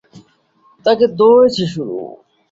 তাকে 0.85 1.05
ধরেছি 1.19 1.63
শুধু। 1.73 1.97